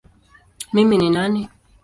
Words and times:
Mimi 0.73 0.97
ni 0.97 1.09
nani? 1.09 1.49